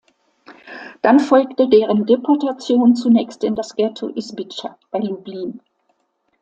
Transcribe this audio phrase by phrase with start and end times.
[1.03, 5.61] Dann folgte deren Deportation zunächst in das Ghetto Izbica bei Lublin.